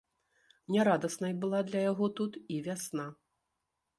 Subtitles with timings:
[0.75, 3.05] Нярадаснай была для яго тут і вясна.